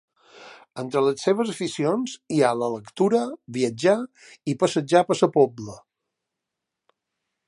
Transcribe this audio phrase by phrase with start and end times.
[0.83, 3.21] Entre les seves aficions hi ha la lectura,
[3.59, 3.95] viatjar
[4.55, 5.77] i passejar per Sa Pobla.